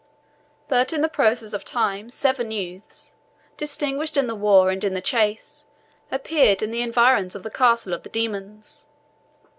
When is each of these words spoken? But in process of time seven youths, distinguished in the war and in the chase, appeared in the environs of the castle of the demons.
But 0.67 0.91
in 0.93 1.07
process 1.09 1.53
of 1.53 1.63
time 1.63 2.09
seven 2.09 2.49
youths, 2.49 3.13
distinguished 3.55 4.17
in 4.17 4.25
the 4.25 4.33
war 4.33 4.71
and 4.71 4.83
in 4.83 4.95
the 4.95 4.99
chase, 4.99 5.67
appeared 6.11 6.63
in 6.63 6.71
the 6.71 6.81
environs 6.81 7.35
of 7.35 7.43
the 7.43 7.51
castle 7.51 7.93
of 7.93 8.01
the 8.01 8.09
demons. 8.09 8.87